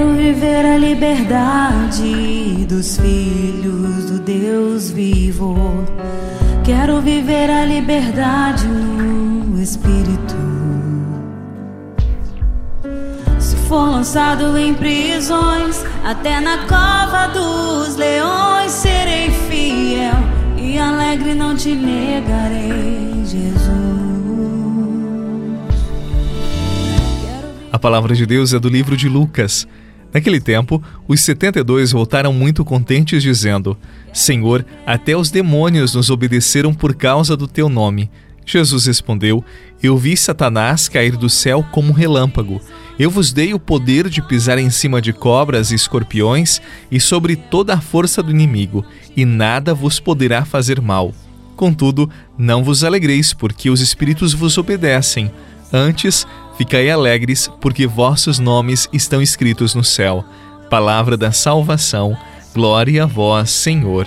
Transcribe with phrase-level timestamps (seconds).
[0.00, 5.84] Quero viver a liberdade dos filhos do Deus vivo.
[6.64, 10.34] Quero viver a liberdade no Espírito.
[13.38, 20.14] Se for lançado em prisões, até na cova dos leões, serei fiel
[20.56, 23.60] e alegre não te negarei, Jesus.
[27.70, 29.68] A palavra de Deus é do livro de Lucas.
[30.12, 33.76] Naquele tempo, os setenta e dois voltaram muito contentes, dizendo:
[34.12, 38.10] Senhor, até os demônios nos obedeceram por causa do teu nome.
[38.44, 39.44] Jesus respondeu:
[39.82, 42.60] Eu vi Satanás cair do céu como um relâmpago.
[42.98, 47.36] Eu vos dei o poder de pisar em cima de cobras e escorpiões e sobre
[47.36, 48.84] toda a força do inimigo,
[49.16, 51.14] e nada vos poderá fazer mal.
[51.56, 55.30] Contudo, não vos alegreis, porque os espíritos vos obedecem.
[55.72, 56.26] Antes,
[56.60, 60.22] ficai alegres, porque vossos nomes estão escritos no céu.
[60.68, 62.14] Palavra da salvação.
[62.54, 64.06] Glória a vós, Senhor.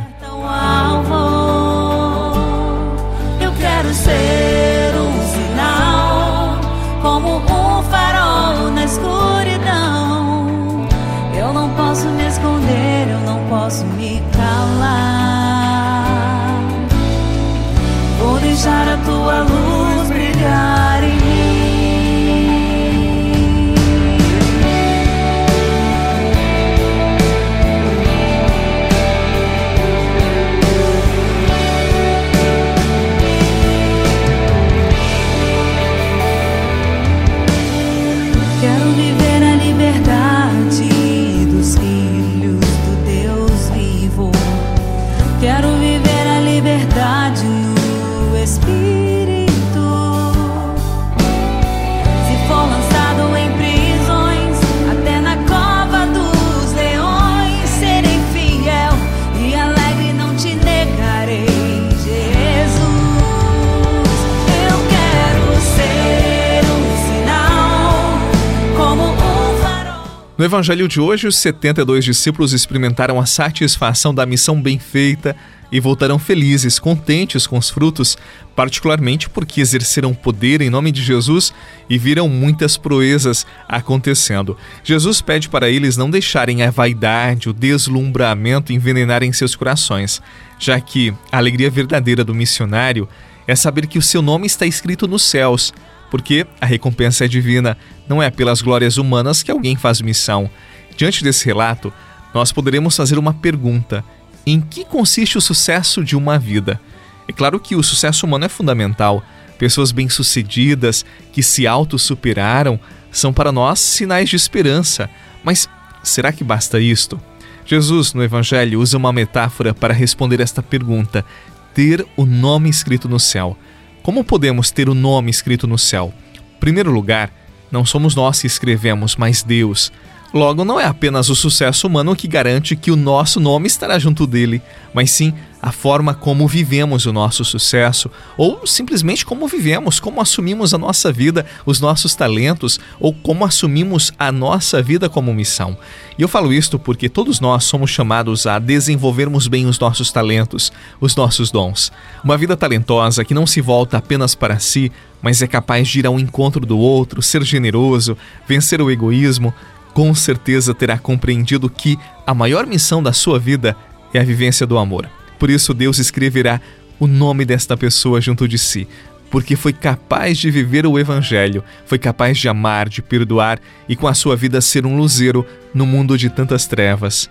[70.43, 75.37] No evangelho de hoje, os 72 discípulos experimentaram a satisfação da missão bem feita
[75.71, 78.17] e voltaram felizes, contentes com os frutos,
[78.53, 81.53] particularmente porque exerceram poder em nome de Jesus
[81.89, 84.57] e viram muitas proezas acontecendo.
[84.83, 90.21] Jesus pede para eles não deixarem a vaidade, o deslumbramento envenenarem seus corações,
[90.59, 93.07] já que a alegria verdadeira do missionário
[93.47, 95.73] é saber que o seu nome está escrito nos céus
[96.13, 97.75] porque a recompensa é divina,
[98.07, 100.47] não é pelas glórias humanas que alguém faz missão.
[100.95, 101.91] Diante desse relato,
[102.35, 104.05] nós poderemos fazer uma pergunta:
[104.45, 106.79] em que consiste o sucesso de uma vida?
[107.27, 109.23] É claro que o sucesso humano é fundamental.
[109.57, 112.79] Pessoas bem-sucedidas, que se autossuperaram,
[113.11, 115.09] são para nós sinais de esperança.
[115.43, 115.67] Mas
[116.03, 117.19] será que basta isto?
[117.65, 121.25] Jesus, no Evangelho, usa uma metáfora para responder esta pergunta:
[121.73, 123.57] ter o nome escrito no céu.
[124.03, 126.13] Como podemos ter o nome escrito no céu?
[126.35, 127.31] Em primeiro lugar,
[127.71, 129.93] não somos nós que escrevemos, mas Deus.
[130.33, 134.25] Logo, não é apenas o sucesso humano que garante que o nosso nome estará junto
[134.25, 135.31] dele, mas sim
[135.61, 141.09] a forma como vivemos o nosso sucesso, ou simplesmente como vivemos, como assumimos a nossa
[141.09, 145.77] vida, os nossos talentos, ou como assumimos a nossa vida como missão.
[146.17, 150.69] E eu falo isto porque todos nós somos chamados a desenvolvermos bem os nossos talentos,
[150.99, 151.91] os nossos dons.
[152.23, 156.05] Uma vida talentosa que não se volta apenas para si, mas é capaz de ir
[156.05, 159.53] ao encontro do outro, ser generoso, vencer o egoísmo,
[159.93, 163.75] com certeza terá compreendido que a maior missão da sua vida
[164.13, 165.09] é a vivência do amor.
[165.39, 166.61] Por isso, Deus escreverá
[166.99, 168.87] o nome desta pessoa junto de si,
[169.29, 173.59] porque foi capaz de viver o Evangelho, foi capaz de amar, de perdoar
[173.89, 177.29] e com a sua vida ser um luzeiro no mundo de tantas trevas.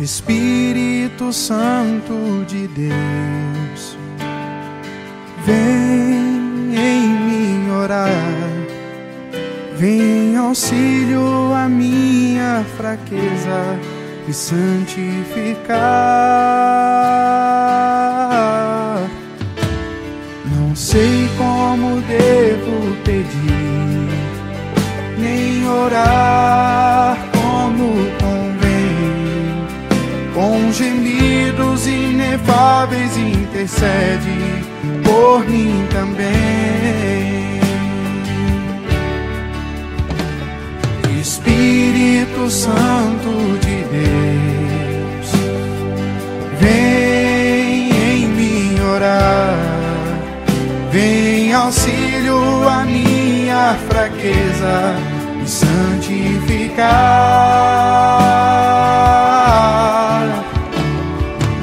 [0.00, 3.98] Espírito Santo de Deus,
[5.44, 6.25] vem em
[7.86, 8.10] mim orar
[9.76, 13.78] Vem em auxílio a minha fraqueza
[14.26, 15.76] e santificar.
[20.56, 24.08] Não sei como devo pedir,
[25.18, 29.66] nem orar como convém.
[30.32, 34.64] Com gemidos inefáveis intercede
[35.04, 37.15] por mim também.
[42.50, 45.30] Santo de Deus,
[46.60, 49.58] vem em mim orar,
[50.92, 54.94] vem auxílio à minha fraqueza
[55.44, 56.86] e santificar.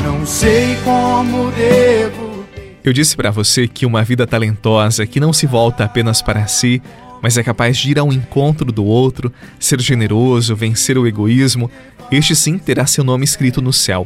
[0.04, 2.46] Não sei como devo.
[2.84, 6.82] Eu disse para você que uma vida talentosa que não se volta apenas para si,
[7.24, 11.72] mas é capaz de ir ao encontro do outro, ser generoso, vencer o egoísmo,
[12.12, 14.06] este sim terá seu nome escrito no céu.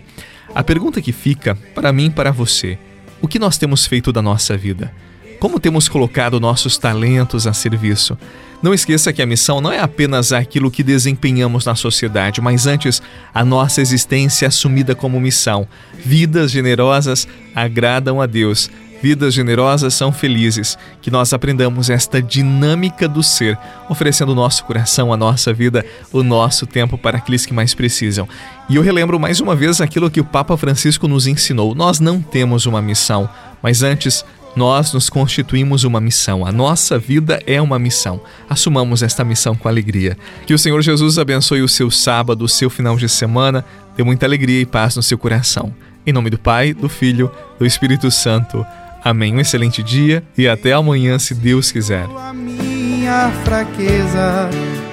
[0.53, 2.77] A pergunta que fica, para mim e para você,
[3.19, 4.93] o que nós temos feito da nossa vida?
[5.39, 8.17] Como temos colocado nossos talentos a serviço?
[8.61, 13.01] Não esqueça que a missão não é apenas aquilo que desempenhamos na sociedade, mas antes
[13.31, 15.67] a nossa existência assumida como missão.
[15.93, 18.69] Vidas generosas agradam a Deus.
[19.01, 20.77] Vidas generosas são felizes.
[21.01, 23.57] Que nós aprendamos esta dinâmica do ser,
[23.89, 28.27] oferecendo o nosso coração, a nossa vida, o nosso tempo para aqueles que mais precisam.
[28.69, 32.21] E eu relembro mais uma vez aquilo que o Papa Francisco nos ensinou: nós não
[32.21, 33.29] temos uma missão,
[33.61, 34.25] mas antes
[34.57, 36.43] nós nos constituímos uma missão.
[36.43, 38.19] A nossa vida é uma missão.
[38.49, 40.17] Assumamos esta missão com alegria.
[40.47, 43.63] Que o Senhor Jesus abençoe o seu sábado, o seu final de semana.
[43.95, 45.71] Dê muita alegria e paz no seu coração.
[46.05, 48.65] Em nome do Pai, do Filho, do Espírito Santo.
[49.09, 49.33] Amém.
[49.33, 52.05] Um excelente dia e até amanhã, se Deus quiser.
[52.17, 54.49] A minha fraqueza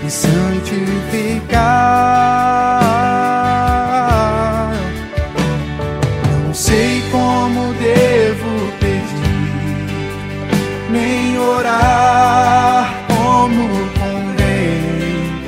[0.06, 1.64] e santificar.
[6.46, 8.55] Não sei como devo
[10.94, 13.69] nem orar como
[13.99, 15.43] convém,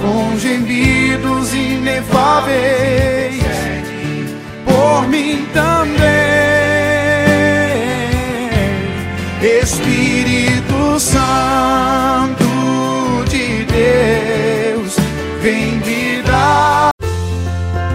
[0.00, 3.42] com gemidos inefáveis,
[4.64, 6.41] por mim também,
[9.42, 12.44] Espírito Santo
[13.28, 14.96] de Deus,
[15.42, 15.72] vem.